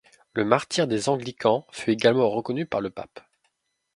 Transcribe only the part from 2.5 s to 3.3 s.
par le pape.